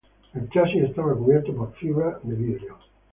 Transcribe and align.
El 0.33 0.49
chasis 0.49 0.81
estaba 0.85 1.13
cubierto 1.15 1.55
por 1.55 1.73
fibra 1.75 2.19
de 2.23 2.33
vidrio. 2.33 2.79